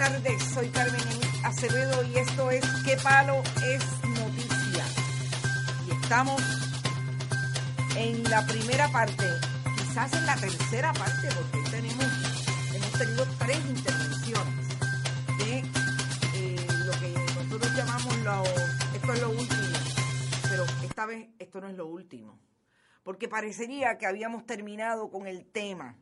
[0.00, 0.98] tardes, soy Carmen
[1.44, 4.84] Acevedo y esto es ¿Qué palo es noticia?
[5.86, 6.40] Y estamos
[7.98, 9.26] en la primera parte,
[9.76, 12.06] quizás en la tercera parte, porque tenemos,
[12.74, 14.68] hemos tenido tres intervenciones
[15.36, 15.58] de
[16.34, 18.42] eh, lo que nosotros llamamos lo,
[18.94, 19.78] esto es lo último,
[20.48, 22.38] pero esta vez esto no es lo último,
[23.02, 25.98] porque parecería que habíamos terminado con el tema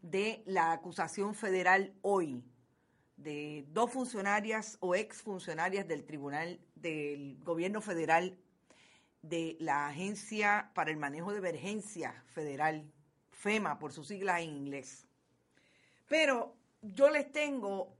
[0.00, 2.42] de la acusación federal hoy
[3.16, 8.38] de dos funcionarias o exfuncionarias del Tribunal del Gobierno Federal
[9.22, 12.84] de la Agencia para el Manejo de Emergencia Federal,
[13.30, 15.06] FEMA por sus siglas en inglés.
[16.06, 17.96] Pero yo les tengo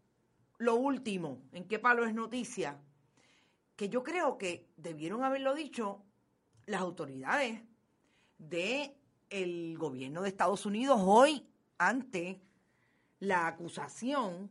[0.58, 2.78] lo último, en qué palo es noticia,
[3.74, 6.02] que yo creo que debieron haberlo dicho
[6.66, 7.60] las autoridades
[9.30, 11.46] el gobierno de Estados Unidos hoy
[11.78, 12.40] ante
[13.18, 14.50] la acusación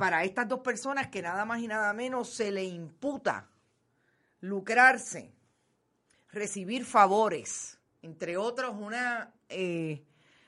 [0.00, 3.50] para estas dos personas que nada más y nada menos se le imputa
[4.40, 5.34] lucrarse,
[6.30, 10.02] recibir favores, entre otros una, eh,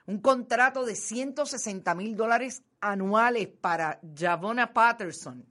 [0.06, 5.44] un contrato de 160 mil dólares anuales para Javona Patterson,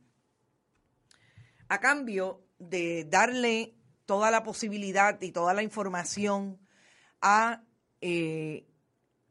[1.69, 3.75] a cambio de darle
[4.07, 6.59] toda la posibilidad y toda la información
[7.21, 7.61] a
[8.01, 8.65] eh,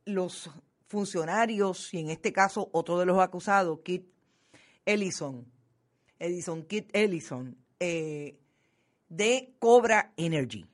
[0.04, 0.48] los
[0.87, 4.19] funcionarios y en este caso otro de los acusados, Kit
[4.92, 5.46] Ellison,
[6.18, 8.38] Edison Kit Ellison, eh,
[9.08, 10.66] de Cobra Energy.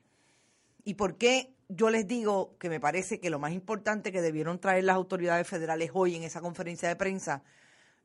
[0.83, 4.59] ¿Y por qué yo les digo que me parece que lo más importante que debieron
[4.59, 7.43] traer las autoridades federales hoy en esa conferencia de prensa,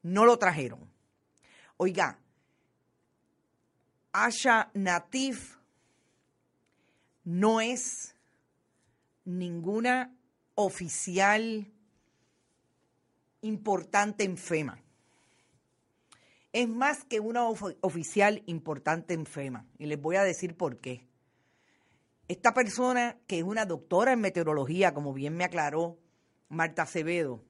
[0.03, 0.91] no lo trajeron?
[1.77, 2.19] Oiga,
[4.13, 5.57] Asha Natif
[7.25, 8.17] no es
[9.25, 10.15] ninguna
[10.55, 11.73] oficial
[13.41, 14.82] importante en FEMA.
[16.53, 19.67] Es más que una oficial importante en FEMA.
[19.79, 21.09] Y les voy a decir por qué.
[22.29, 25.99] Esta persona, que es una doctora en meteorología, como bien me aclaró
[26.49, 27.43] Marta Acevedo,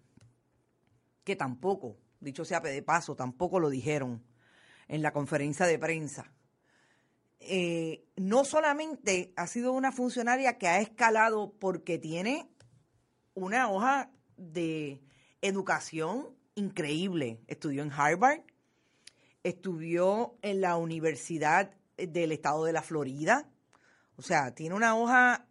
[1.24, 4.24] que tampoco, dicho sea de paso, tampoco lo dijeron
[4.88, 6.32] en la conferencia de prensa.
[7.40, 12.48] Eh, no solamente ha sido una funcionaria que ha escalado porque tiene
[13.34, 15.02] una hoja de
[15.40, 17.40] educación increíble.
[17.48, 18.42] Estudió en Harvard,
[19.42, 23.48] estudió en la Universidad del Estado de la Florida.
[24.16, 25.46] O sea, tiene una hoja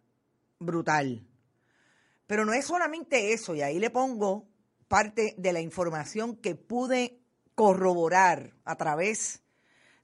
[0.58, 1.26] brutal.
[2.26, 4.48] Pero no es solamente eso, y ahí le pongo
[4.88, 7.18] parte de la información que pude
[7.54, 9.42] corroborar a través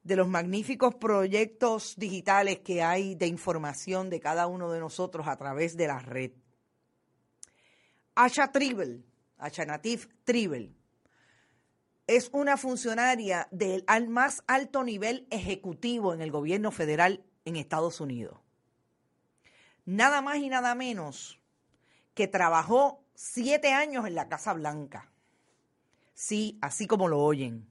[0.02, 5.36] de los magníficos proyectos digitales que hay de información de cada uno de nosotros a
[5.36, 6.32] través de la red.
[8.14, 9.04] Asha Tribble,
[9.38, 10.74] Asha Natif Tribble,
[12.08, 18.00] es una funcionaria del al más alto nivel ejecutivo en el gobierno federal en Estados
[18.00, 18.40] Unidos.
[19.84, 21.38] Nada más y nada menos
[22.14, 25.12] que trabajó siete años en la Casa Blanca.
[26.14, 27.68] Sí, así como lo oyen.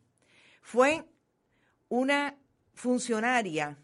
[0.61, 1.03] Fue
[1.89, 2.37] una
[2.75, 3.79] funcionaria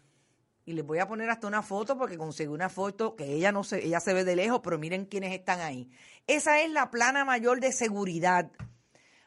[0.64, 3.64] y les voy a poner hasta una foto porque conseguí una foto que ella no
[3.64, 5.90] se, ella se ve de lejos, pero miren quiénes están ahí.
[6.28, 8.52] Esa es la plana mayor de seguridad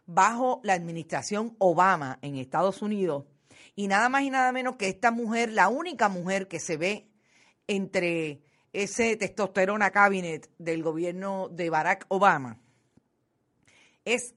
[0.07, 3.25] bajo la administración Obama en Estados Unidos.
[3.75, 7.07] Y nada más y nada menos que esta mujer, la única mujer que se ve
[7.67, 8.41] entre
[8.73, 12.59] ese testosterona cabinet del gobierno de Barack Obama,
[14.05, 14.33] es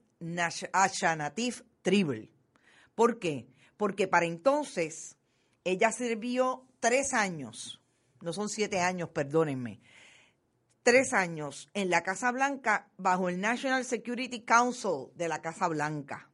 [0.73, 2.29] Asha Natif Tribble.
[2.93, 3.47] ¿Por qué?
[3.77, 5.17] Porque para entonces
[5.63, 7.81] ella sirvió tres años,
[8.21, 9.81] no son siete años, perdónenme,
[10.83, 16.29] tres años en la Casa Blanca bajo el National Security Council de la Casa Blanca.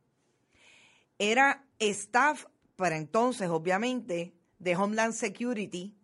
[1.19, 2.45] Era staff
[2.75, 5.95] para entonces, obviamente, de Homeland Security.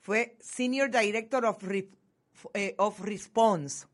[0.00, 1.58] Fue Senior Director of,
[2.54, 3.86] eh, of Response,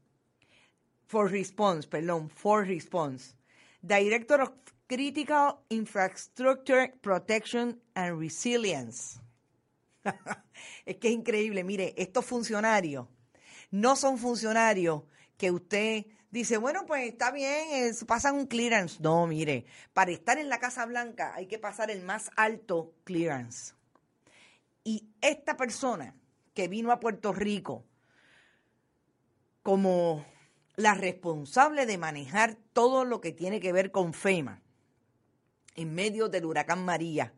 [1.06, 3.36] for Response, perdón, for Response.
[3.80, 4.50] Director of
[4.88, 9.20] Critical Infrastructure Protection and Resilience.
[10.84, 13.06] es que es increíble, mire, estos funcionarios
[13.70, 15.02] no son funcionarios
[15.36, 18.98] que usted dice, bueno, pues está bien, pasan un clearance.
[19.00, 23.74] No, mire, para estar en la Casa Blanca hay que pasar el más alto clearance.
[24.84, 26.14] Y esta persona
[26.54, 27.84] que vino a Puerto Rico
[29.62, 30.24] como
[30.76, 34.62] la responsable de manejar todo lo que tiene que ver con FEMA
[35.74, 37.34] en medio del huracán María,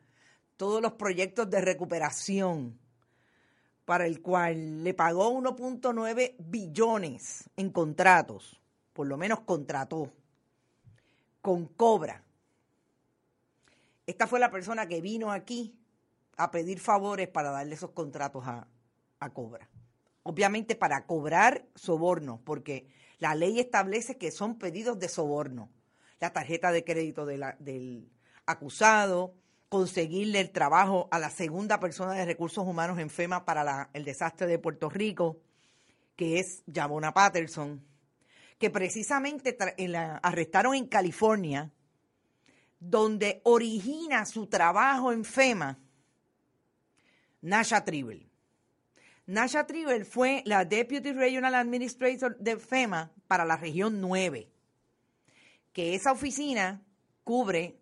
[0.57, 2.79] todos los proyectos de recuperación,
[3.85, 8.61] para el cual le pagó 1.9 billones en contratos,
[8.93, 10.13] por lo menos contrató,
[11.41, 12.23] con Cobra,
[14.07, 15.75] esta fue la persona que vino aquí
[16.37, 18.67] a pedir favores para darle esos contratos a,
[19.33, 19.69] Cobra.
[20.25, 22.89] Obviamente para cobrar soborno, porque
[23.19, 25.71] la ley establece que son pedidos de soborno.
[26.19, 28.11] La tarjeta de crédito del
[28.47, 29.35] acusado,
[29.73, 34.47] conseguirle el trabajo a la segunda persona de recursos humanos en FEMA para el desastre
[34.47, 35.41] de Puerto Rico,
[36.15, 37.83] que es Yabona Patterson,
[38.59, 39.57] que precisamente
[39.89, 41.73] la arrestaron en California,
[42.81, 45.79] donde origina su trabajo en FEMA
[47.41, 48.29] Nasha Tribble.
[49.25, 54.51] Nasha Tribble fue la Deputy Regional Administrator de FEMA para la región 9,
[55.73, 56.83] que esa oficina
[57.25, 57.82] cubre